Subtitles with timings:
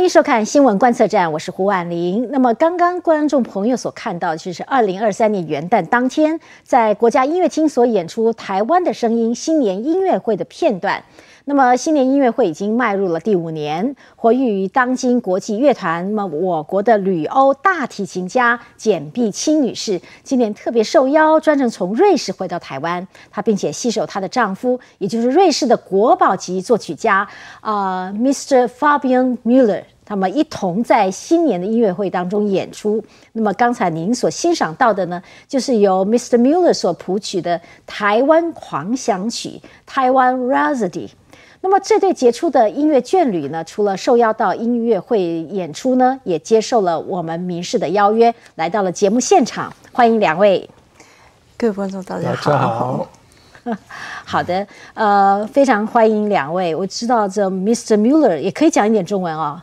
[0.00, 2.26] 欢迎收看新闻观测站，我是胡婉玲。
[2.32, 11.04] 那么，刚刚观众朋友所看到，就是二零二三年元旦当天，在国家音乐厅所演出《台湾的声音》新年音乐会的片段。
[11.50, 16.14] 那么，新年音乐会已经迈入了第五年，活跃于当今国际乐团。
[16.14, 27.26] 那么，我国的旅欧大提琴家简碧清女士今年特别受邀，专程从瑞士回到台湾，她并且携手她的丈夫，也就是瑞士的国宝级作曲家
[27.60, 28.68] 啊，Mr.
[28.68, 29.82] Fabian Müller。
[30.04, 33.02] 他们一同在新年的音乐会当中演出。
[33.32, 36.36] 那么刚才您所欣赏到的呢，就是由 Mr.
[36.36, 39.48] Muller 所谱曲的台湾狂想曲
[39.86, 41.08] 《台湾 Rhapsody》。
[41.62, 49.70] 那么这对杰出的音乐眷侣呢，除了受邀到音乐会演出呢，也接受了我们民事的邀约，来到了节目现场。
[49.92, 50.68] 欢迎两位，
[51.58, 52.50] 各位观众，大家好。
[52.50, 53.08] 大家好。
[54.24, 56.74] 好的，呃，非常欢迎两位。
[56.74, 57.94] 我知道这 Mr.
[57.98, 59.60] Muller 也可以讲一点中文哦。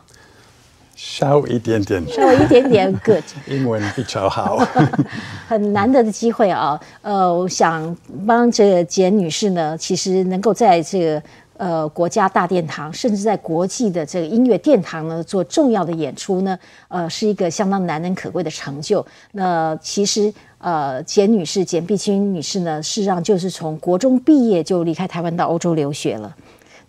[0.94, 4.56] 稍一点点， 稍微一点点 good，英文比较好，
[5.48, 6.80] 很难得的机会啊。
[7.02, 11.22] 呃，我想帮这个简女士呢，其实能够在这个
[11.58, 16.58] 呃国家大殿堂，甚至在国际的这个音乐殿堂呢做重要的演出呢，
[16.88, 19.04] 呃，是一个相当难能可贵的成就。
[19.32, 26.34] 那其实呃，简女士简碧清女士呢，事实上就是从国中毕业就离开台湾到欧洲留学了。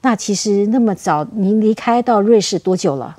[0.01, 3.17] 那其实那么早，您离开到瑞士多久了？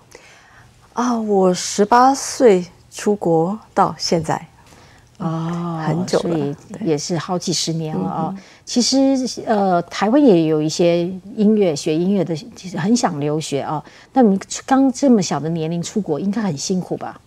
[0.94, 4.46] 啊，我十八岁出国到现在，
[5.20, 8.34] 哦，很久了，所以也是好几十年了啊。
[8.64, 8.96] 其实
[9.46, 11.04] 呃，台湾也有一些
[11.36, 13.82] 音乐学音乐的，其实很想留学啊。
[14.12, 17.20] 那你刚这么小的年龄出国，应该很辛苦吧？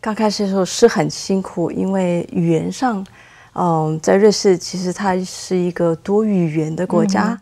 [0.00, 3.06] 刚开始的时候是很辛苦，因为语言上，
[3.54, 7.38] 嗯，在瑞士其实它是一个多语言的国家，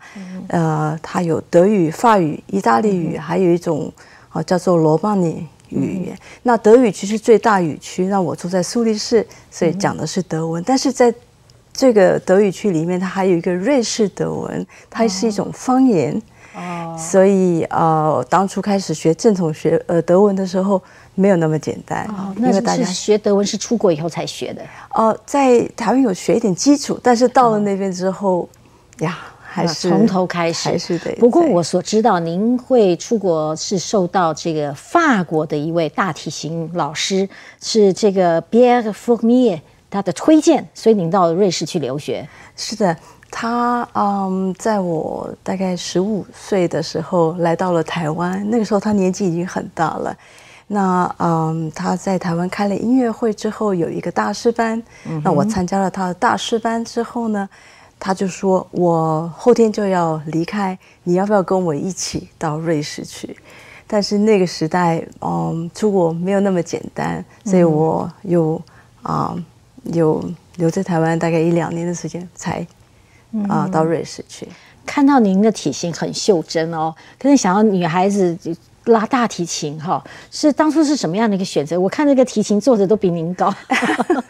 [0.48, 3.92] 呃，它有德语、法语、意大利语，还有一种
[4.30, 5.46] 啊叫做罗曼尼。
[5.72, 8.06] 语言，那德语区是最大语区。
[8.06, 10.62] 那我住在苏黎世，所以讲的是德文。
[10.66, 11.12] 但是在
[11.72, 16.21] 这个德语区里面，它还有一个瑞士德文，它是一种方言。
[16.55, 20.82] 哦，所以呃，当初开始学正统学呃德文的时候，
[21.15, 22.05] 没有那么简单。
[22.09, 24.62] 哦，那是学德文是出国以后才学的。
[24.91, 28.46] 哦，在台湾有学一点基础，但是到了那边之后，
[28.99, 29.19] 呀。
[29.52, 31.14] 还是从头开始，还是得。
[31.16, 37.28] 不过我所知道，您会出国是受到这个法国的一位大提琴老师，
[37.60, 39.60] 是这个 Pierre Fournier
[39.90, 42.26] 他的推荐，所以您到瑞士去留学。
[42.56, 42.96] 是的，
[43.31, 50.16] 他嗯，在我大概十五岁的时候来到了台湾，那个时候他年纪已经很大了。
[50.69, 54.82] 那嗯，他在台湾开了音乐会之后，有一个大师班。
[55.22, 57.46] 那我参加了他的大师班之后呢？
[58.04, 63.37] 他就说：“我后天就要离开，你要不要跟我一起到瑞士去？”
[63.87, 68.60] 但是那个时代，嗯，出国没有那么简单，所以我又
[69.02, 69.37] 啊，
[69.84, 70.20] 有
[70.56, 72.66] 留在台湾大概一两年的时间，才
[73.49, 74.48] 啊到瑞士去。
[74.84, 78.37] 看到您的体型很袖珍哦，可是想要女孩子。
[78.87, 81.79] 拉大提琴哈，是当初是什么样的一个选择？
[81.79, 83.55] 我看那个提琴坐着都比您高。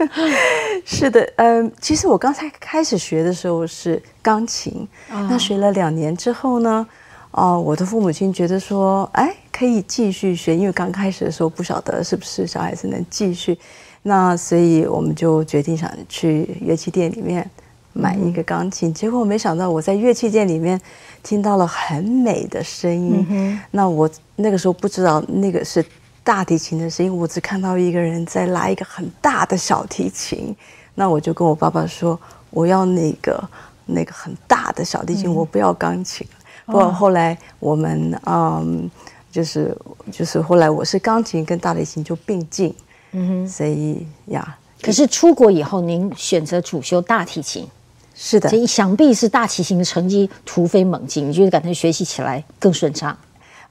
[0.84, 6.86] 是的，嗯，其实我刚才开始学的时候是钢琴，那学了两年之后呢，
[7.30, 13.58] 哦，我的父母亲觉得说，哎，可以继续学，因为刚开始的时候不晓得是不是小孩子能继续，
[14.02, 17.48] 那所以我们就决定想去乐器店里面
[17.94, 18.92] 买一个钢琴。
[18.92, 20.78] 结果没想到我在乐器店里面。
[21.24, 24.10] 听到了很美的声音，那我
[24.42, 25.84] 那个时候不知道那个是
[26.24, 30.54] 大提琴的声音，我只看到一个人在拉一个很大的小提琴，
[30.94, 32.18] 那我就跟我爸爸说，
[32.50, 33.48] 我要那个
[33.86, 36.26] 那个很大的小提琴，我不要钢琴。
[36.66, 38.90] 不过后来我们嗯，
[39.30, 39.76] 就是
[40.10, 42.74] 就是后来我是钢琴跟大提琴就并进，
[43.12, 47.66] 嗯哼，所以呀，可是出国以后您选择主修大提琴。
[48.14, 53.16] 是的，所以想必是大提琴的成绩突飞猛进，你觉得感觉学习起来更顺畅？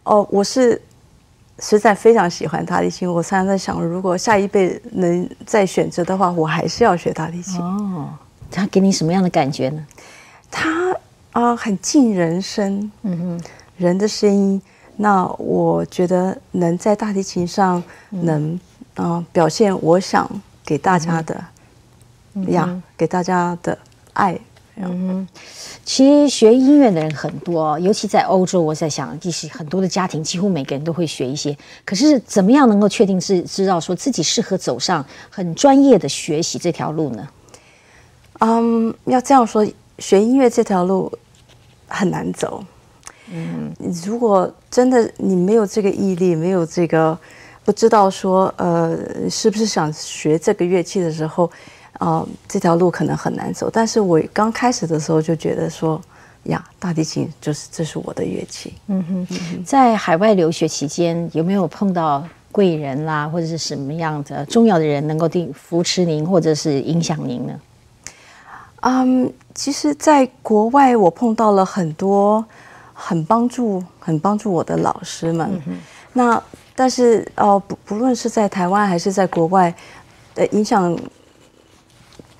[0.03, 0.81] 哦，我是
[1.59, 3.11] 实在非常喜欢大提琴。
[3.11, 7.61] 我常常在想，如果下一辈能再选择的话，我还是要学大提琴。
[7.61, 8.09] 哦，
[8.49, 9.85] 它给你什么样的感觉呢？
[10.49, 10.95] 他
[11.31, 13.41] 啊，很近人声，嗯哼，
[13.77, 14.61] 人的声音。
[14.97, 18.59] 那我觉得能在大提琴上能
[18.95, 20.29] 啊表现我想
[20.65, 21.43] 给大家的
[22.47, 23.77] 呀，给大家的。
[24.13, 24.37] 爱，
[24.77, 25.27] 嗯，
[25.83, 28.61] 其实学音乐的人很多，尤其在欧洲。
[28.61, 31.55] 我在想，其实很多的家庭，几乎每个人都会学一些。
[31.85, 37.27] 可是，怎么样能够确定是知道说自己适合走上很专业的学习这条路呢？
[38.39, 39.63] 嗯，要这样说，
[39.99, 41.11] 学音乐这条路
[41.87, 42.63] 很难走，
[43.31, 43.71] 嗯，
[44.03, 47.15] 如果真的你没有这个毅力，没有这个
[47.63, 48.97] 不知道说呃
[49.29, 51.51] 是不是想学这个乐器的时候，
[52.01, 53.69] 啊，这条路可能很难走。
[53.71, 56.01] 但是我刚开始的时候就觉得说
[56.45, 58.73] 呀，大提琴就是这是我的乐器。
[58.87, 67.53] 嗯哼，在海外留学期间有没有碰到贵人啦，或者是什么样的重要的人能够定扶持您，或者是影响您呢？
[68.81, 72.43] 嗯，其实，在国外我碰到了很多
[72.95, 75.61] 很帮助、很帮助我的老师们。
[76.13, 76.41] 那
[76.75, 79.71] 但是哦，不不论是在台湾还是在国外，
[80.33, 80.97] 的影响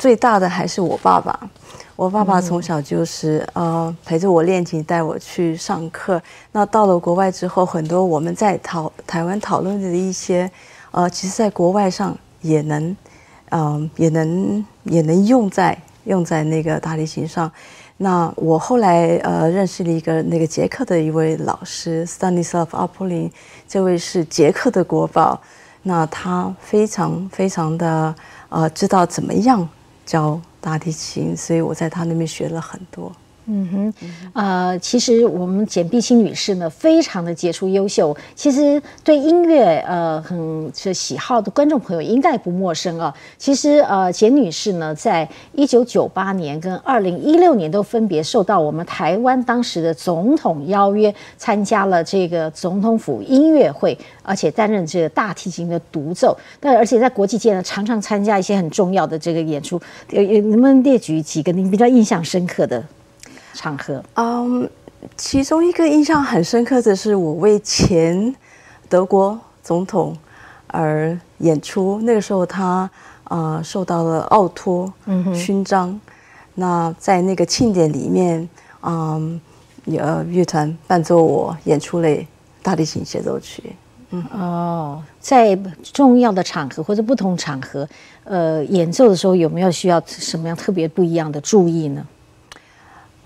[0.02, 1.40] 最大的还是我爸爸。
[1.96, 6.20] 我爸爸从小就是呃陪着我练琴，带我去上课。
[6.52, 10.50] 那到了国外之后，很多我们在讨台湾讨论的一些，
[10.90, 12.98] 呃，其实在国外上也能，
[13.52, 15.78] 嗯，也能也能用在。
[16.06, 17.52] 用在那个大提琴上，
[17.98, 23.30] 那我后来呃认识了一个那个捷克的一位老师 Stanislav Apolin，
[23.68, 25.40] 这位是捷克的国宝，
[25.84, 28.16] 那他非常非常的
[28.50, 29.70] 呃知道怎么样
[30.06, 33.12] 教大提琴，所以我在他那边学了很多。
[33.46, 33.94] 嗯哼，
[34.34, 38.16] 呃，其实我们简碧清女士呢，非常的杰出优秀。
[38.36, 43.14] 其实对音乐呃很是喜好的观众朋友应该不陌生啊。
[43.38, 56.38] 其实呃，简女士呢，在一九九八年跟二零一六年都分别受到我们台湾当时的总统邀约，参加了这个总统府音乐会，而且担任这个大提琴的独奏。
[56.60, 59.82] 但而且在国际界呢，常常参加一些很重要的这个演出。
[60.12, 62.82] 呃，能不能列举几个您比较印象深刻的？
[63.54, 64.70] 场合，嗯，
[65.18, 68.36] 其中一个印象很深刻的是，我为前
[68.88, 70.18] 德国总统
[70.68, 72.00] 而演出。
[72.04, 72.90] 那个时候，他
[73.26, 74.92] 呃受到了奥托
[75.34, 76.00] 勋章。
[76.56, 78.48] 那在那个庆典里面，
[78.84, 79.40] 嗯，
[79.86, 82.08] 呃，乐团伴奏我演出了
[82.62, 83.76] 大提琴协奏曲。
[84.14, 87.88] 嗯哦，在重要的场合或者不同场合，
[88.26, 92.06] 呃，演奏的时候有没有需要什么样特别不一样的注意呢？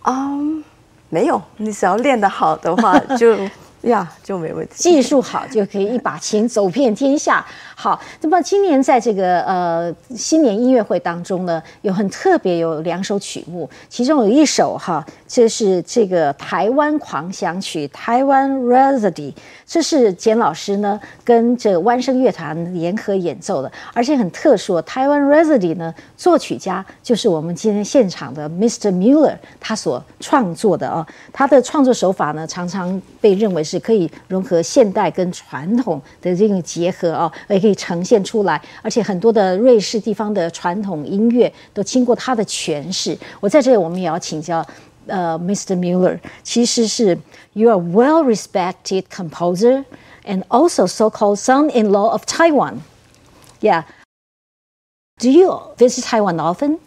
[0.06, 0.64] 嗯，
[1.10, 3.36] 没有，你只要练得好的话，就
[3.86, 4.74] 呀就没问题。
[4.76, 7.46] 技术好就可以一把琴走遍天下。
[7.78, 19.12] 好，那么今年在这个呃新年音乐会当中呢，有很特别有两首曲目，其中有一首哈，这是这个台湾狂想曲《台湾 Rhapsody》，
[19.66, 28.90] 这是简老师呢跟这个湾声乐团联合演奏的，而且很特殊，《台湾 Rhapsody》呢作曲家就是我们今天现场的 Mr.
[28.90, 37.61] Muller，他所创作的啊，他的创作手法呢常常被认为是可以融合现代跟传统的这种结合啊，而。
[37.61, 43.15] 可以呈现出来，而且很多的瑞士地方的传统音乐都经过他的诠释。
[43.39, 44.67] 我在这里，我们也要请教
[45.07, 45.77] 呃，Mr.
[45.77, 47.19] Mueller，其实是
[47.53, 49.85] You are well respected composer
[50.25, 52.81] and also so-called son-in-law of Taiwan.
[53.61, 53.83] Yeah.
[55.19, 56.79] Do you visit Taiwan often?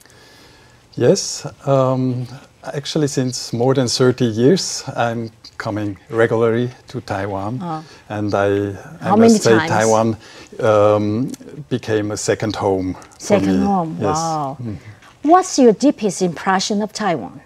[0.95, 1.45] Yes.
[1.67, 2.25] Um,
[2.63, 7.84] actually, since more than 30 years, I'm coming regularly to Taiwan, oh.
[8.08, 9.70] and I, I must say times?
[9.70, 10.16] Taiwan
[10.60, 11.32] um,
[11.68, 12.96] became a second home.
[13.18, 13.98] Second home.
[14.00, 14.16] Yes.
[14.16, 14.56] Wow.
[14.62, 14.76] Mm.
[15.22, 17.40] What's your deepest impression of Taiwan?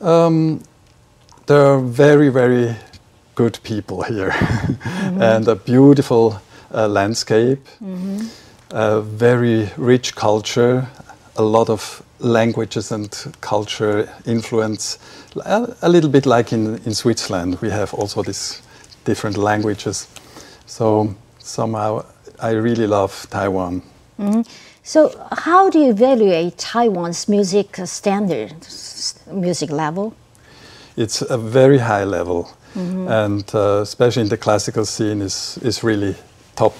[0.00, 0.62] Um,
[1.46, 2.76] there are very very
[3.34, 5.22] good people here, mm-hmm.
[5.22, 6.40] and a beautiful
[6.74, 8.26] uh, landscape, mm-hmm.
[8.70, 10.86] a very rich culture,
[11.36, 13.10] a lot of languages and
[13.40, 14.98] culture influence,
[15.44, 17.58] a, a, little bit like in, in Switzerland.
[17.60, 18.62] We have also these
[19.04, 20.08] different languages.
[20.66, 22.04] So somehow
[22.40, 23.82] I really love Taiwan.
[24.18, 24.42] Mm-hmm.
[24.82, 28.54] So how do you evaluate Taiwan's music standard,
[29.32, 30.14] music level?
[30.96, 33.08] It's a very high level, mm-hmm.
[33.08, 36.14] and uh, especially in the classical scene is is really
[36.56, 36.74] top.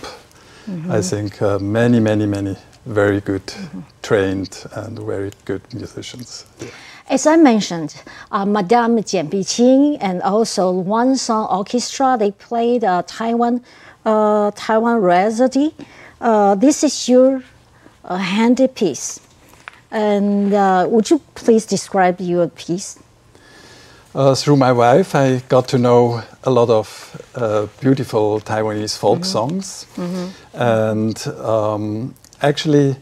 [0.66, 0.92] Mm-hmm.
[0.92, 3.80] I think uh, many, many, many very good mm-hmm.
[4.02, 6.46] trained and very good musicians.
[6.58, 6.68] Yeah.
[7.08, 13.02] As I mentioned, uh, Madame Jian Biqing and also One Song Orchestra, they played uh,
[13.06, 13.64] Taiwan,
[14.06, 15.75] uh, Taiwan Rhapsody.
[16.20, 17.42] Uh, this is your
[18.04, 19.20] uh, handy piece.
[19.90, 22.96] And uh, would you please describe your piece?
[24.14, 29.16] Uh, through my wife, I got to know a lot of uh, beautiful Taiwanese folk
[29.16, 29.32] mm -hmm.
[29.32, 29.87] songs.
[29.96, 30.28] Mm -hmm.
[30.60, 32.97] And um, actually,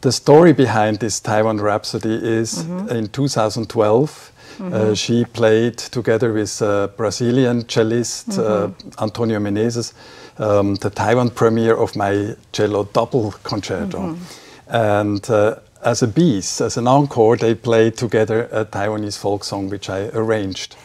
[0.00, 2.88] the story behind this Taiwan Rhapsody is mm-hmm.
[2.88, 4.32] in 2012.
[4.58, 4.72] Mm-hmm.
[4.72, 9.02] Uh, she played together with a Brazilian cellist uh, mm-hmm.
[9.02, 9.94] Antonio Menezes
[10.38, 13.98] um, the Taiwan premiere of my cello double concerto.
[13.98, 14.74] Mm-hmm.
[14.74, 19.68] And uh, as a piece, as an encore, they played together a Taiwanese folk song
[19.68, 20.76] which I arranged.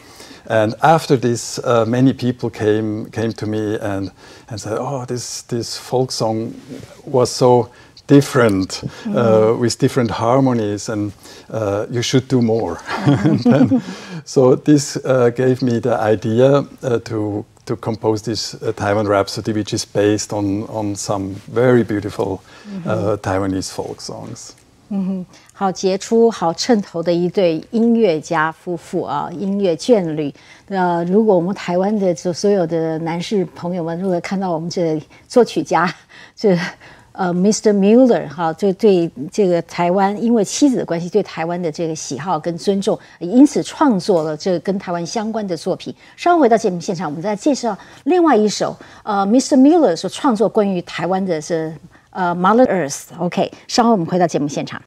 [0.46, 4.10] And after this, uh, many people came came to me and
[4.48, 6.54] and said, "Oh, this this folk song
[7.04, 7.70] was so
[8.09, 11.11] different uh, with different harmonies, and
[11.49, 12.77] uh, you should do more."
[13.43, 13.81] then,
[14.23, 19.53] so this uh, gave me the idea uh, to to compose this uh, Taiwan Rhapsody,
[19.53, 22.41] which is based on on some very beautiful
[22.85, 24.53] uh, Taiwanese folk songs.
[25.51, 30.31] 好杰出、好称头的一对音乐家夫妇啊，音乐眷侣。
[30.67, 35.91] 呃，如果我们台湾的就所有的男士朋友们，如果看到我们这作曲家
[36.35, 36.55] 这
[37.12, 37.72] 呃 Mr.
[37.72, 45.94] Mueller 哈，就对这个台湾因为妻子的关系，对台湾的这个喜好跟尊重，因此创作了这个跟台湾相关的作品。
[46.16, 49.56] 稍后回到节目现场，我们再介绍另外一首呃 Mr.
[49.56, 51.74] Mueller 所创作关于台湾的是
[52.10, 53.08] 呃 Mother Earth。
[53.18, 54.80] OK，稍后我们回到节目现场。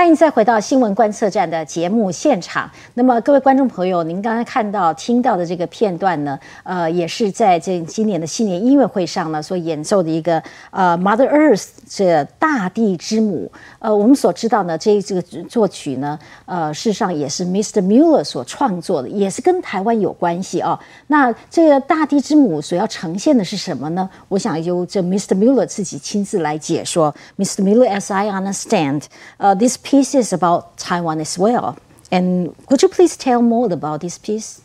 [0.00, 2.70] 欢迎再回到新闻观测站的节目现场。
[2.94, 13.52] 那么，各位观众朋友，您刚才看到、听到的这个片段呢，呃，也是在这今年的新年音乐会上呢所演奏的一个呃《Mother Earth》这大地之母。
[13.78, 17.82] 呃，我们所知道呢，这这个作曲呢，呃，事实上也是 Mr.
[17.82, 20.80] Mueller 所创作的，也是跟台湾有关系哦。
[21.08, 24.08] 那这个大地之母所要呈现的是什么呢？
[24.28, 25.34] 我想由这 Mr.
[25.34, 27.14] Mueller 自己亲自来解说。
[27.36, 27.60] Mr.
[27.60, 29.02] Mueller，as I understand，
[29.36, 31.76] 呃，this piece is about Taiwan as well.
[32.10, 34.62] And could you please tell more about this piece?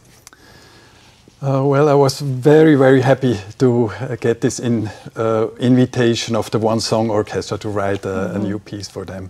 [1.41, 6.49] Uh, well, I was very, very happy to uh, get this in, uh, invitation of
[6.49, 9.29] the One Song Orchestra to write a, a new piece for them.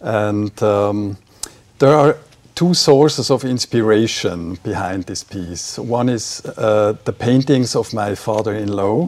[0.00, 1.16] And um,
[1.78, 2.16] there are
[2.54, 5.78] two sources of inspiration behind this piece.
[5.78, 9.06] One is uh, the paintings of my father-in-law,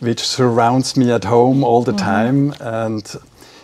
[0.00, 3.14] which surrounds me at home all the time, and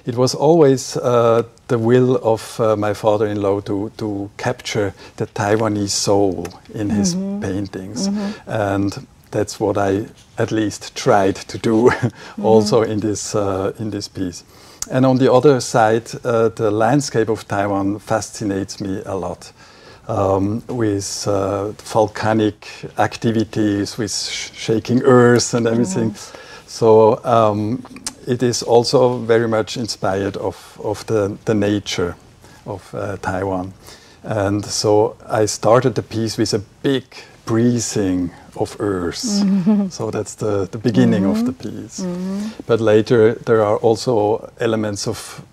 [0.06, 5.90] it was always uh, the will of uh, my father-in-law to, to capture the Taiwanese
[5.90, 8.08] soul in his paintings,
[8.46, 10.06] and that's what I
[10.38, 11.92] at least tried to do
[12.42, 14.44] also in this uh, in this piece.
[14.90, 19.52] And on the other side, uh, the landscape of Taiwan fascinates me a lot.
[20.08, 22.66] Um, with uh, volcanic
[22.98, 26.16] activities, with sh- shaking earth and everything.
[26.66, 27.84] So um,
[28.30, 32.14] it is also very much inspired of, of the, the nature
[32.64, 33.72] of uh, Taiwan.
[34.22, 37.04] And so I started the piece with a big
[37.44, 39.18] breathing of earth.
[39.90, 42.06] so that's the, the beginning of the piece.
[42.66, 45.44] But later there are also elements of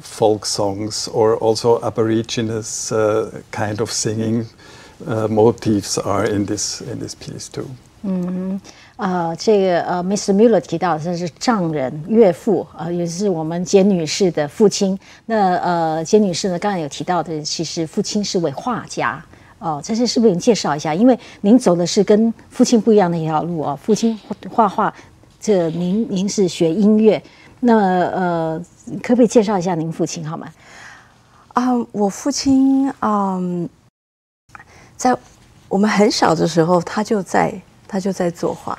[0.00, 4.46] folk songs or also aborigines uh, kind of singing
[5.06, 7.68] uh, motifs are in this, in this piece too.
[9.00, 10.34] 呃，这个呃，Mr.
[10.34, 14.98] Mueller 提到这是丈人岳父，呃，也是我们简女士的父亲。
[15.24, 19.24] 那呃，简女士呢，刚才有提到的，其实父亲是位画家。
[19.58, 20.94] 哦，这些是不是您介绍一下？
[20.94, 23.78] 因为您走的是跟父亲不一样的一条路哦。
[23.82, 24.92] 父亲画画，
[25.40, 27.22] 这您您是学音乐，
[27.60, 28.62] 那呃，
[29.02, 30.46] 可不可以介绍一下您父亲好吗？
[31.54, 33.40] 啊、我父亲啊、
[34.94, 35.16] 在
[35.70, 38.78] 我们很小的时候，他就在他就在作画。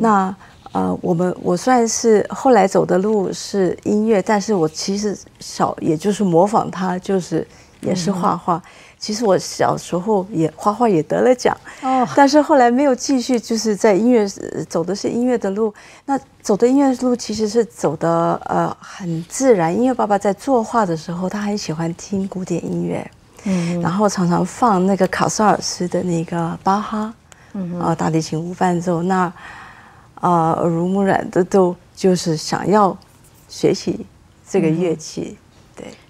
[0.00, 0.34] 那
[0.72, 7.46] 呃，我们我算是后来走的路是音乐，但是我其实小也就是模仿他，就是
[7.80, 8.62] 也是画画。
[8.98, 12.08] 其实我小时候也画画也得了奖，哦。
[12.14, 14.22] 但是后来没有继续，就是在音乐
[14.54, 15.74] 呃走的是音乐的路。
[16.06, 23.10] 那走的音乐路其实是走的呃很自然，因为爸爸在作画的时候，他很喜欢听古典音乐，
[23.42, 27.12] 嗯，然后常常放那个卡萨尔斯的那个巴哈，
[27.54, 29.30] 嗯啊大提琴无伴奏，那
[30.22, 32.96] 啊耳濡目染的都就是想要
[33.48, 34.06] 学习
[34.48, 35.36] 这个乐器。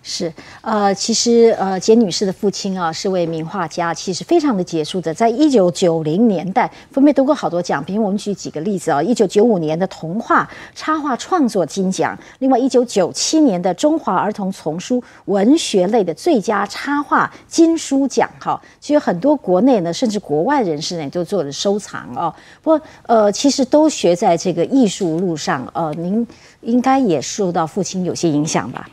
[0.04, 0.32] 是，
[0.62, 22.34] 呃，其实呃，简女士的父亲啊是位名画家，其实非常的杰出的，在一九九零年代分别得过好多奖，比如我们举几个例子啊，一九九五年的童话插画创作金奖，另外一九九七年的中华儿童丛书文学类的最佳插画金书奖，哈，其实很多国内呢，甚至国外人士呢都做了收藏哦。
[22.60, 26.26] 不过呃，其实都学在这个艺术路上，呃，您
[26.62, 28.88] 应该也受到父亲有些影响吧？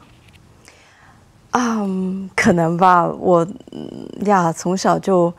[1.52, 3.08] 嗯，可能吧。
[3.08, 3.46] 我
[4.26, 5.34] 呀，从小就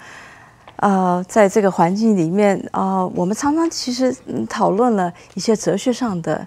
[0.77, 4.15] 呃，在这个环境里面啊，我们常常其实
[4.49, 6.47] 讨论了一些哲学上的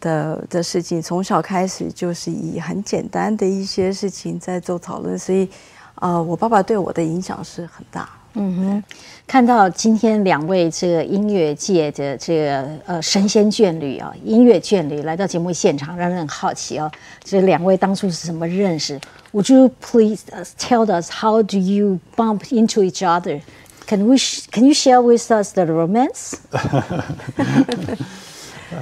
[0.00, 1.02] 的的事情。
[1.02, 5.48] 从小开始就是以很简单的一些事情在做讨论，所以
[5.96, 8.08] 啊，我爸爸对我的影响是很大。
[8.36, 8.84] 嗯哼，
[9.26, 16.90] 看到今天两位这个音乐界的这个呃神仙眷侣啊，音乐眷侣来到节目现场，让人很好奇哦。
[17.22, 19.00] 这两位当初是怎么认识
[19.32, 20.22] ？Would you please
[20.58, 23.40] tell us how do you bump into each other?
[23.86, 24.16] Can we
[24.50, 26.34] can you share with us the romance?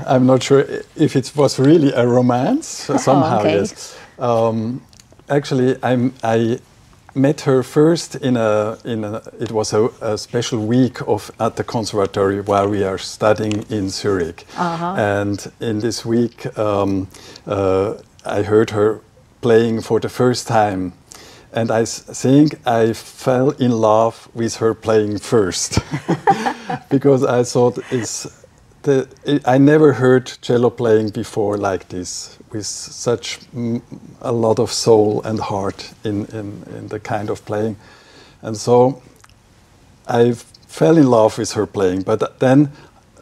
[0.06, 0.64] I'm not sure
[0.96, 2.90] if it was really a romance.
[2.98, 3.58] Somehow, oh, okay.
[3.58, 3.96] yes.
[4.18, 4.80] Um,
[5.28, 6.58] actually, I'm I
[7.14, 11.56] met her first in a in a it was a, a, special week of at
[11.56, 14.94] the conservatory while we are studying in Zurich, uh-huh.
[14.96, 17.08] and in this week um,
[17.46, 17.94] uh,
[18.24, 19.00] I heard her
[19.40, 20.92] playing for the first time.
[21.54, 25.80] And I think I fell in love with her playing first,
[26.88, 28.41] because I thought it's
[28.82, 33.38] the, it, I never heard cello playing before like this, with such
[34.20, 37.76] a lot of soul and heart in, in, in, the kind of playing.
[38.42, 39.02] And so
[40.06, 42.02] I fell in love with her playing.
[42.02, 42.72] But then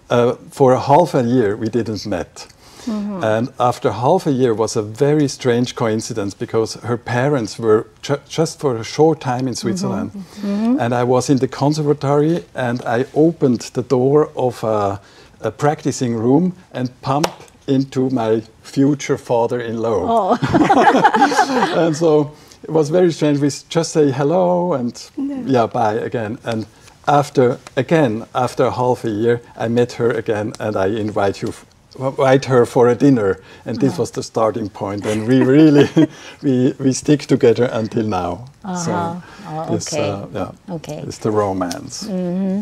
[0.09, 2.46] uh, for a half a year we didn't met.
[2.87, 3.23] Mm-hmm.
[3.23, 8.20] And after half a year was a very strange coincidence because her parents were ju-
[8.27, 10.12] just for a short time in Switzerland.
[10.12, 10.46] Mm-hmm.
[10.46, 10.81] Mm-hmm.
[10.81, 15.01] And I was in the conservatory and I opened the door of a
[15.40, 17.29] a practicing room and pump
[17.66, 20.07] into my future father-in-law.
[20.09, 21.76] Oh.
[21.87, 23.38] and so it was very strange.
[23.38, 25.42] We just say hello and yeah.
[25.46, 26.38] yeah, bye again.
[26.44, 26.66] And
[27.07, 31.53] after again, after half a year, I met her again and I invite you
[31.98, 34.03] invite her for a dinner and this oh.
[34.03, 35.05] was the starting point.
[35.07, 35.88] and we really
[36.42, 38.76] we we stick together until now uh-huh.
[38.76, 40.09] so oh, okay.
[40.09, 42.61] uh, yeah okay it's the romance mm-hmm.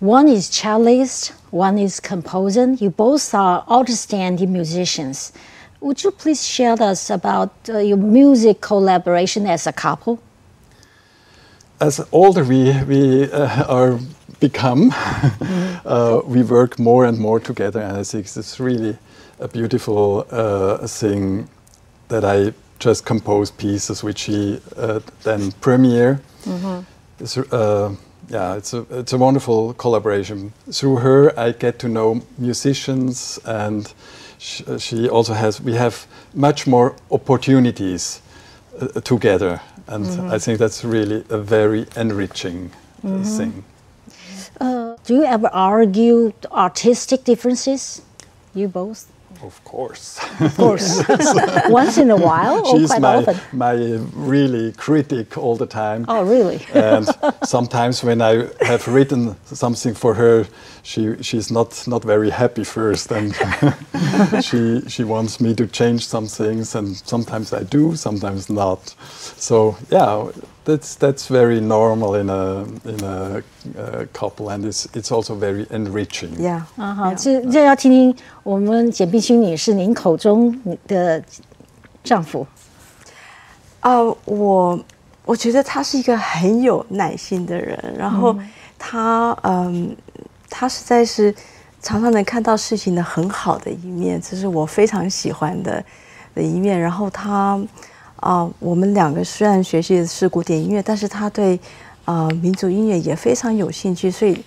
[0.00, 2.72] One is cellist, one is composer.
[2.72, 5.32] You both are outstanding musicians.
[5.80, 10.18] Would you please share with us about uh, your music collaboration as a couple?
[11.80, 13.98] As older we, we uh, are
[14.40, 15.86] become, mm-hmm.
[15.88, 18.96] uh, we work more and more together, and I think it's really
[19.38, 21.48] a beautiful uh, thing
[22.08, 26.20] that I just compose pieces which he uh, then premiere.
[26.44, 27.94] Mm-hmm
[28.28, 30.52] yeah, it's a it's a wonderful collaboration.
[30.70, 33.92] Through her, I get to know musicians, and
[34.38, 35.60] she, she also has.
[35.60, 38.22] We have much more opportunities
[38.80, 40.30] uh, together, and mm-hmm.
[40.30, 42.70] I think that's really a very enriching
[43.02, 43.22] uh, mm-hmm.
[43.22, 43.64] thing.
[44.60, 48.02] Uh, do you ever argue artistic differences?
[48.54, 49.06] You both.
[49.42, 50.18] Of course.
[50.40, 51.02] Of course.
[51.68, 53.36] Once in a while or She's quite my, often?
[53.52, 53.74] my
[54.14, 56.04] really critic all the time.
[56.08, 56.60] Oh, really?
[56.74, 57.08] and
[57.44, 60.46] sometimes when I have written something for her,
[60.83, 63.11] she, she's not, not very happy first.
[63.11, 63.33] And
[64.41, 66.75] she, she wants me to change some things.
[66.75, 68.95] And sometimes I do, sometimes not.
[69.37, 70.31] So, yeah,
[70.65, 73.41] that's that's very normal in a in a
[73.75, 76.35] uh, couple, and it's it's also very enriching.
[76.37, 81.23] Yeah，啊好，这这要听听我们简碧勋女士您口中的
[82.03, 82.45] 丈夫。
[83.79, 84.79] 啊，我
[85.25, 88.37] 我觉得他是一个很有耐心的人，然后
[88.77, 89.95] 他嗯，
[90.56, 91.34] 他实在是
[91.82, 95.84] 常常能看到事情的很好的一面，这是我非常喜欢的
[96.34, 96.78] 的一面。
[96.78, 97.60] 然后他。
[98.20, 101.60] 啊，我们两个虽然学习的是古典音乐，但是他对
[102.06, 104.42] 啊民族音乐也非常有兴趣，所以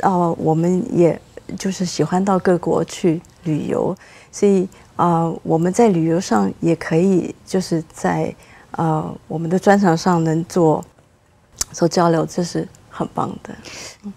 [0.00, 1.18] 啊，我们也
[1.56, 3.96] 就是喜欢到各国去旅游，
[4.30, 8.34] 所以啊，我们在旅游上也可以就是在
[8.72, 10.84] 啊我们的专场上能做
[11.70, 12.68] 做交流，这是。
[12.94, 13.54] 很棒的。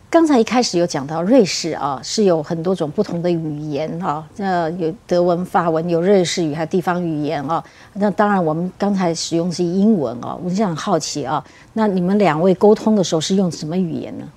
[0.09, 7.63] 刚才一开始有讲到瑞士啊，是有很多种不同的语言啊，那有德文、法文，有瑞士语，还有地方语言啊。
[7.93, 10.38] 那当然，我们刚才使用是英文啊。
[10.43, 14.27] 我就很好奇啊，那你们两位沟通的时候是用什么语言呢？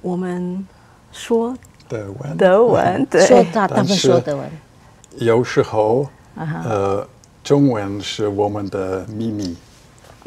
[0.00, 0.66] 我们
[1.12, 1.56] 说
[1.88, 4.50] 德文，德文，对，说大大部分说德文。
[5.18, 7.06] 有时候，呃，
[7.44, 9.56] 中文是我们的秘密。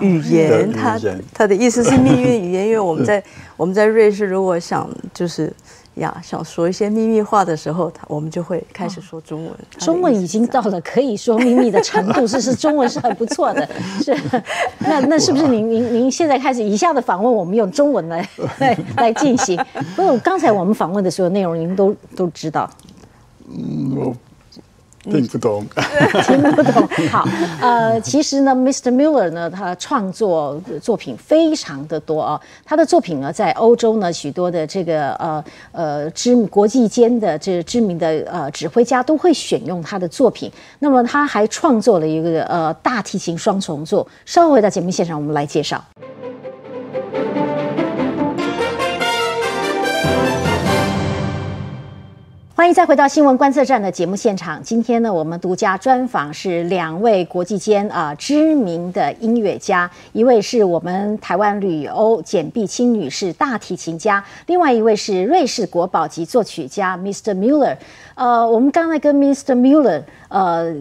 [0.01, 0.99] 语言，它
[1.33, 3.23] 它的意思是命运语言，因为 我们在
[3.55, 5.51] 我们在瑞士，如果想就是
[5.95, 9.53] 呀想说一些秘密话的时候，我们就会开始说中文。
[9.77, 13.67] 中文已经到了可以说秘密的程度，是是中文是很不错的。
[14.03, 14.15] 是，
[14.79, 18.27] 那那是不是您您您现在开始以下的访问，我们用中文来
[18.59, 19.57] 来来进行？
[19.95, 22.69] 不是，刚才我们访问的所有内容，您都都知道。
[23.49, 24.13] 嗯。
[25.11, 25.65] 听不懂，
[26.25, 26.87] 听不懂。
[27.11, 27.27] 好，
[27.61, 28.91] 呃，其实呢，Mr.
[28.91, 32.39] Miller 呢，他创作作品非常的多啊。
[32.65, 40.51] 他的作品呢，在欧洲呢，许多的这个呃呃知国际间的这知名的呃指挥家都会选用他的作品。
[40.79, 44.07] 那么他还创作了一个呃大提琴双重奏。
[44.25, 45.83] 稍后回到节目现场，我们来介绍。
[52.57, 54.63] 欢迎再回到新闻观测站的节目现场。
[54.63, 67.35] 今天呢，我们独家专访是两位国际间啊知名的音乐家，一位是我们台湾旅欧简碧清女士，大提琴家；另外一位是瑞士国宝级作曲家 Mr.
[67.35, 67.75] Muller。
[68.15, 69.53] 呃，我们刚才跟 Mr.
[69.53, 70.73] Muller 呃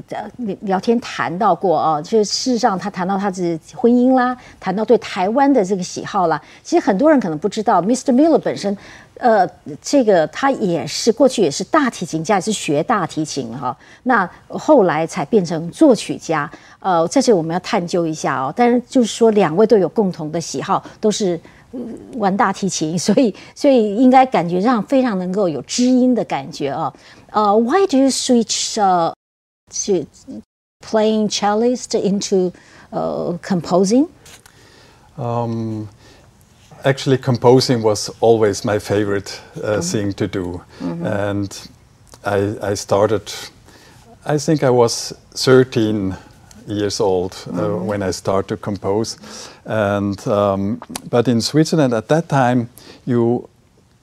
[0.61, 6.41] 聊天谈到过啊，就事实上他谈到他的婚姻啦，谈到对台湾的这个喜好啦。
[6.63, 8.13] 其实很多人可能不知道，Mr.
[8.15, 8.79] Muller 本身。
[9.25, 9.49] 呃，
[9.81, 13.75] 这个他也是过去也是大提琴家，也是学大提琴哈。
[14.03, 16.51] 那后来才变成作曲家。
[16.79, 18.53] 呃，在这我们要探究一下哦。
[18.55, 21.41] 但是就是说，两位都有共同的喜好，都是
[22.17, 26.93] 玩大提琴， 所以所以应该感觉上非常能够有知音的感觉啊。
[27.31, 30.07] 呃，Why do you switch to
[30.87, 32.53] playing cellist into
[33.41, 34.07] composing?
[35.17, 35.87] Um.
[36.85, 39.91] Actually composing was always my favorite uh, mm.
[39.91, 41.07] thing to do mm-hmm.
[41.07, 41.69] and
[42.25, 43.33] I, I, started
[44.27, 46.17] i think i was 13
[46.67, 47.87] years old uh, mm-hmm.
[47.87, 49.19] when i started to compose
[49.65, 52.69] and um, but in switzerland at that time
[53.07, 53.49] you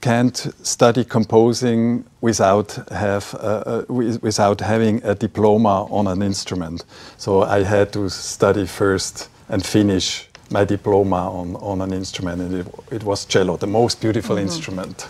[0.02, 3.84] can't study composing without have uh, uh
[4.22, 6.84] without having a diploma on an instrument
[7.18, 12.54] so i had to study first and finish my diploma on, on an instrument, and
[12.54, 14.48] it, it was cello, the most beautiful mm-hmm.
[14.48, 15.08] instrument.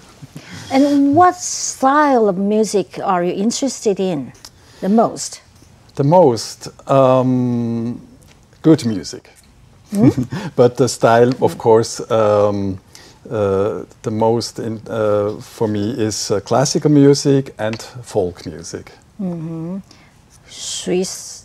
[0.72, 4.32] And what style of music are you interested in
[4.80, 5.42] the most?
[5.96, 8.00] The most um,
[8.62, 9.30] good music,
[9.92, 10.54] mm?
[10.56, 12.80] but the style, of course, um,
[13.30, 18.92] uh, the most in, uh, for me is uh, classical music and folk music.
[19.20, 19.80] Mm-hmm.
[20.48, 21.41] Swiss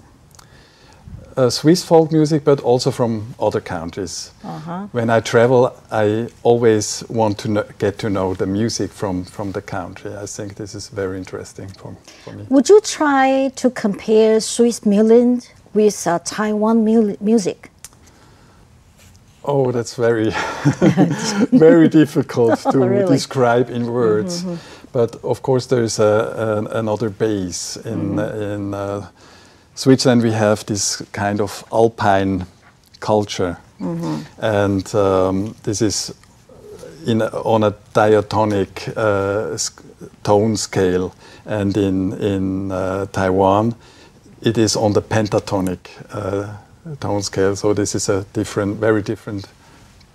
[1.36, 4.32] uh, Swiss folk music, but also from other countries.
[4.42, 4.86] Uh-huh.
[4.92, 9.62] When I travel, I always want to get to know the music from, from the
[9.62, 10.14] country.
[10.14, 12.46] I think this is very interesting for, for me.
[12.48, 17.70] Would you try to compare Swiss music with uh, Taiwan mu- music?
[19.44, 20.30] Oh, that's very,
[21.52, 23.14] very difficult to oh, really?
[23.14, 24.42] describe in words.
[24.42, 24.56] Mm-hmm.
[24.92, 28.42] But of course, there is a, another base in, mm-hmm.
[28.42, 29.08] in uh,
[29.76, 32.46] Switzerland, we have this kind of alpine
[32.98, 34.22] culture, mm-hmm.
[34.42, 36.14] and um, this is
[37.06, 39.58] in on a diatonic uh,
[40.22, 43.74] tone scale, and in in uh, Taiwan,
[44.40, 46.46] it is on the pentatonic uh,
[47.00, 47.54] tone scale.
[47.54, 49.46] So this is a different, very different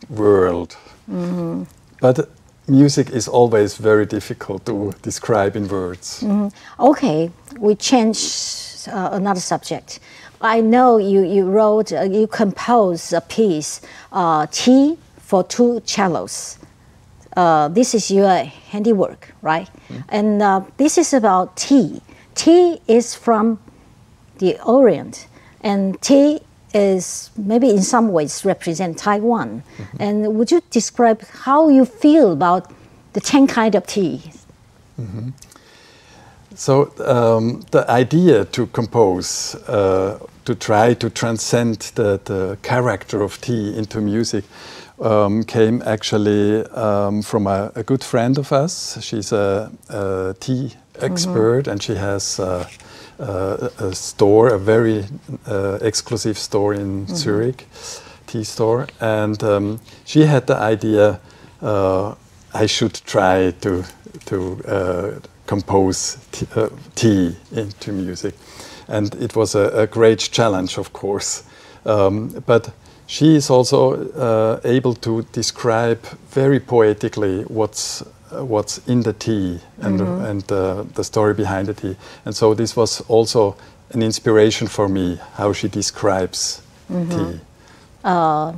[0.10, 0.76] world.
[1.08, 1.64] Mm-hmm.
[2.02, 2.30] But
[2.68, 6.24] music is always very difficult to describe in words.
[6.24, 6.48] Mm-hmm.
[6.80, 10.00] Okay, we change uh, another subject.
[10.42, 16.58] I know you, you wrote, uh, you composed a piece, uh, Tea for Two Cellos.
[17.38, 19.70] Uh, this is your handiwork, right?
[19.90, 20.04] Mm.
[20.10, 22.02] And uh, this is about tea.
[22.36, 23.60] Tea is from
[24.40, 25.28] the Orient,
[25.62, 26.42] and tea
[26.74, 29.64] is maybe in some ways represent Taiwan.
[29.78, 29.98] Mm-hmm.
[30.00, 32.72] And would you describe how you feel about
[33.14, 34.22] the 10 kind of tea?
[35.00, 35.30] Mm-hmm.
[36.56, 43.40] So um, the idea to compose, uh, to try to transcend the, the, character of
[43.42, 44.44] tea into music,
[45.00, 49.02] um, came actually um, from a, a, good friend of us.
[49.02, 51.72] She's a, a tea expert, mm-hmm.
[51.72, 52.68] and she has uh,
[53.20, 55.06] uh, a store, a very
[55.48, 57.16] uh, exclusive store in mm-hmm.
[57.16, 57.68] Zurich,
[58.28, 61.20] tea store, and um, she had the idea.
[61.62, 62.16] Uh,
[62.54, 63.86] I should try to
[64.26, 65.20] to uh,
[65.51, 66.19] compose
[66.55, 68.35] uh, tea into music.
[68.89, 71.43] And it was a, a great challenge, of course.
[71.85, 72.71] Um, but
[73.07, 75.99] she is also uh, able to describe
[76.31, 80.25] very poetically what's uh, what's in the tea and mm-hmm.
[80.25, 81.97] and uh, the story behind the tea.
[82.25, 83.55] And so this was also
[83.93, 87.41] an inspiration for me how she describes tea.
[88.03, 88.55] 呃，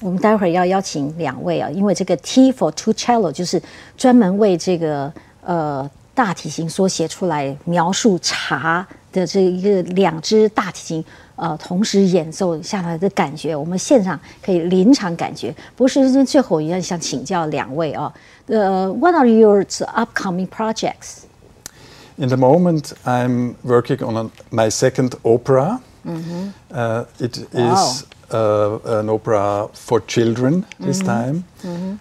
[0.00, 3.60] 我们待会儿要邀请两位啊，因为这个 T for two cello 就是
[3.96, 5.12] 专门为这个
[5.44, 11.04] 呃 大提琴所写出来描述茶的这一个两只大提琴
[11.36, 15.54] 呃同时演奏下来的感觉，我们现场可以临场感觉。
[15.74, 18.12] 不是最后也想请教两位啊，
[18.46, 21.24] 呃，What are your upcoming projects?
[22.16, 25.80] In the moment, I'm working on a, my second opera.
[26.02, 31.44] Uh, it is uh, an opera for children this time,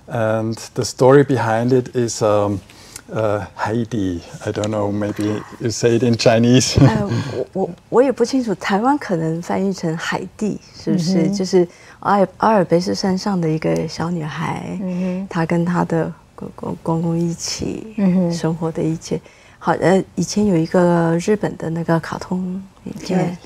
[0.08, 2.60] and the story behind it is um,
[3.13, 4.21] uh, Heidi.
[4.45, 6.77] I don't know, maybe you say it in Chinese.
[6.85, 11.31] 呃，我我我也不清楚，台湾可能翻译成海蒂，是不是？
[11.31, 11.67] 就是
[12.01, 14.79] 阿尔阿尔卑斯山上的一个小女孩，
[15.29, 17.95] 她跟她的公公公公一起
[18.33, 19.21] 生活的一切。
[19.59, 23.37] 好，呃，以前有一个日本的那个卡通影片，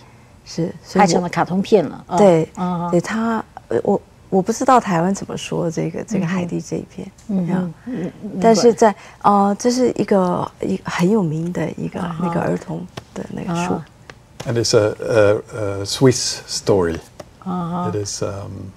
[0.44, 2.04] 是所以我拍成了卡通片了。
[2.08, 13.86] 哦对，嗯对他，呃我我不知道台湾怎么说这个这个海地这一片，嗯嗯但是在呃，这是一个一个很有名的一个那个儿童的那个书啊
[14.46, 16.98] ，and it's a, a, a Swiss story.
[17.90, 18.72] It is, um,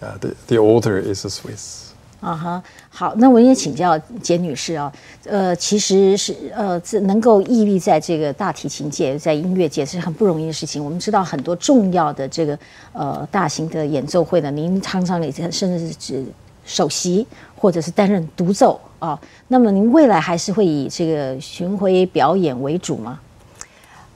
[0.00, 1.87] the, the author is a Swiss.
[2.20, 4.92] 啊哈，好，那我也请教简女士啊，
[5.24, 10.84] 呃，其实是呃，这能够屹立在这个大提琴界，在音乐界是很不容易的事情。
[10.84, 12.58] 我们知道很多重要的这个
[12.92, 16.24] 呃大型的演奏会呢，您常常也甚至是指
[16.64, 17.24] 首席
[17.56, 19.16] 或者是担任独奏啊。
[19.46, 23.20] 那么您未来还是会以这个巡回表演为主吗？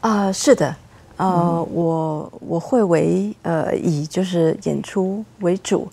[0.00, 0.74] 啊、是的，
[1.18, 5.86] 呃，我我会为呃以就是演出为主，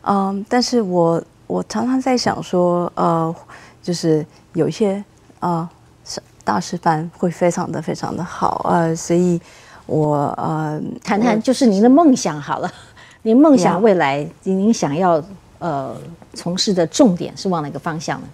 [0.00, 3.34] 嗯、但是我我常常在想说，呃，
[3.82, 5.02] 就是有一些
[5.40, 5.68] 啊、
[6.04, 9.40] 是大师班会非常的非常的好，呃，所以
[9.86, 12.72] 我呃谈谈就是您的梦想好了，
[13.22, 15.20] 您梦想未来您想要
[15.58, 15.96] 呃
[16.34, 18.28] 从事的重点是往哪个方向呢？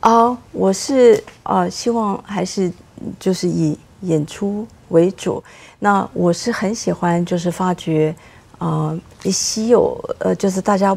[0.00, 2.72] 啊、我是呃，希望还是
[3.20, 5.40] 就是以演出为主。
[5.78, 8.12] 那我是很喜欢，就是发掘
[8.58, 10.96] 呃稀有呃，就是大家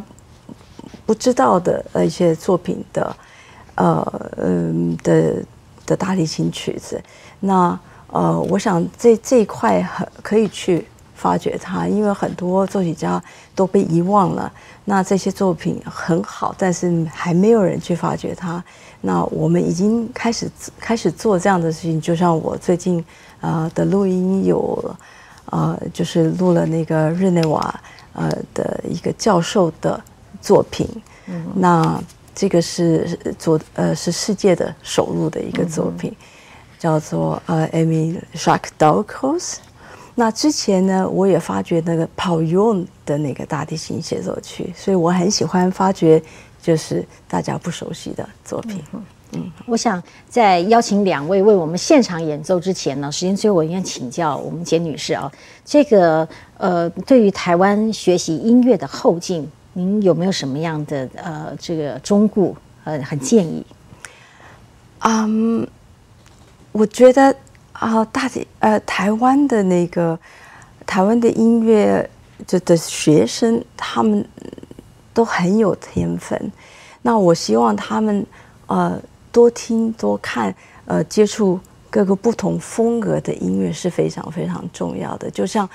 [1.05, 3.15] 不知道的呃一些作品的
[3.75, 5.43] 呃嗯的
[5.85, 7.01] 的大提琴曲子。
[7.39, 13.21] 那呃，我想这这一块很可以去发掘它，因为很多作曲家
[13.53, 14.51] 都被遗忘了。
[14.85, 18.63] 那这些作品很好，但是还没有人去发掘它。
[19.01, 23.03] 那我们已经开始开始做这样的事情，就像我最近
[23.41, 24.95] 呃的录音有
[25.51, 27.81] 呃，就是录了那个日内瓦
[28.13, 30.01] 呃的一个教授的
[30.45, 30.87] 作品。
[31.55, 31.99] 那
[32.35, 36.13] 这个是做呃是世界的首录的一个作品，
[36.77, 39.55] 叫做呃 Amy Shark Dalcroze。
[40.13, 46.21] 那之前呢，我也发掘那个 Paul Yun 的那个大提琴协奏曲，所以我很喜欢发掘
[46.61, 48.83] 就是大家不熟悉的作品。
[48.93, 55.29] 嗯我想在邀请两位为我们现场演奏之前呢，时间最后我应该请教我们简女士啊，
[55.65, 56.25] 这个
[56.57, 59.45] 呃，对于台湾学习音乐的后进，
[59.77, 63.65] 您有没有什么样的呃这个忠顾呃很建议？
[64.99, 65.67] 嗯，
[66.71, 67.35] 我觉得
[67.73, 70.17] 啊、大体呃，台湾的那个
[70.85, 72.09] 台湾的音乐
[72.47, 74.25] 就的学生，他们
[75.13, 76.51] 都很有天分。
[77.01, 78.25] 那我希望他们
[78.67, 78.97] 呃
[79.29, 81.59] 多听多看，呃接触
[81.89, 85.29] 各个不同风格的音乐是非常非常重要的。
[85.29, 85.69] 就像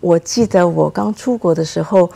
[0.00, 2.08] 我记得我刚出国的时候，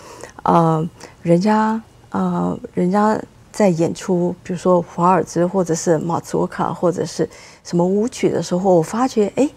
[0.42, 0.86] 呃，
[1.22, 1.80] 人家
[2.10, 7.28] 呃人家在演出，比如说华尔兹或者是马祖卡或者是
[7.64, 9.48] 什么舞曲的时候，我发觉哎，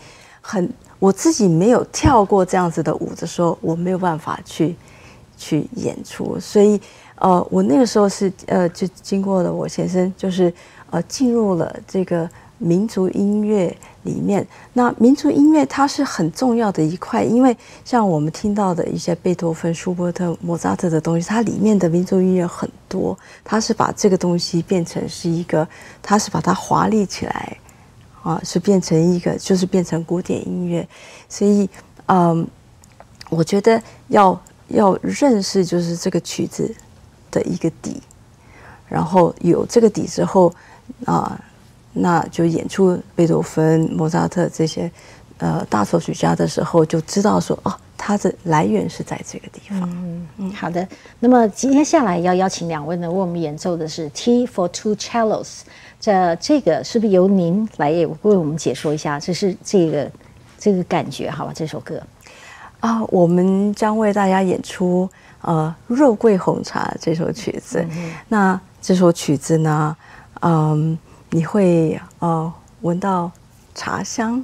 [0.42, 4.76] 很我自己没有跳过这样子的舞的时候，我没有办法去
[5.38, 6.80] 去演出，所以
[7.16, 10.54] 呃，我那个时候是呃，就经过了我先生，就是
[10.92, 14.46] 呃，进入了这个民族音乐里面。
[14.74, 25.68] 那民族音乐它是很重要的一块，因为像我们听到的一些贝多芬、舒伯特、莫扎特的东西，它里面的民族音乐很多，它是把这个东西变成是一个，
[26.02, 27.58] 它是把它华丽起来。
[28.24, 30.90] 啊，是变成一个，就是变成古典音乐，
[31.30, 31.70] 所以，
[32.08, 32.48] 嗯，
[33.30, 36.74] 我觉得要要认识就是这个曲子
[37.30, 38.02] 的一个底，
[38.90, 40.52] 然后有这个底之后，
[41.06, 41.40] 啊，
[41.96, 44.92] 那就演出贝多芬、莫扎特这些
[45.38, 49.82] 呃大作曲家的时候，就知道说哦，它的来源是在这个地方。
[50.38, 50.88] 嗯，好的。
[51.20, 55.62] 那么今天下来要邀请两位呢，为我们演奏的是 T for Two Cellos。
[56.00, 59.20] 这这个是不是由您来为我们解说一下？
[59.20, 60.12] 这是这个
[60.60, 61.54] 这个感觉，好吧？
[61.56, 62.02] 这首歌
[62.82, 65.10] 啊，我们将为大家演出
[65.42, 67.84] 呃《肉桂红茶》这首曲子。
[68.28, 69.96] 那这首曲子呢，
[70.42, 70.96] 嗯，
[71.35, 73.31] 你会呃闻到
[73.75, 74.43] 茶香，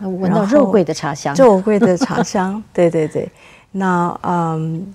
[0.00, 3.30] 闻到肉桂的茶香，肉桂的茶香，对对对。
[3.72, 4.94] 那嗯，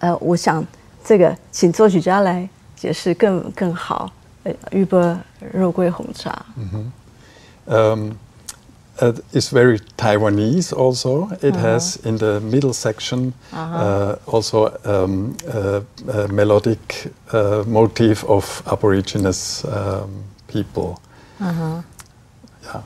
[0.00, 0.64] 呃，我想
[1.04, 4.10] 这个请作曲家来解释更更好。
[4.44, 5.18] 呃，预波
[5.52, 6.44] 肉桂红茶。
[6.56, 6.92] 嗯哼。
[7.66, 8.10] Um,
[8.98, 11.30] uh, is very Taiwanese also.
[11.40, 11.78] It uh-huh.
[11.78, 13.56] has in the middle section uh-huh.
[13.56, 20.97] uh, also um, a, a melodic uh, motif of Aborigines um, people.
[21.39, 21.81] Uh-huh.
[22.63, 22.81] Yeah.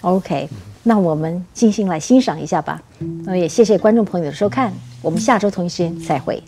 [0.00, 2.82] OK，、嗯、那我们静心来欣赏一下吧。
[3.24, 6.42] 那也谢谢观众朋友的收看，我们下周同一时间再会。